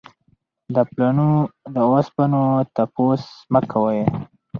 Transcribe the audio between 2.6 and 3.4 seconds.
تپوس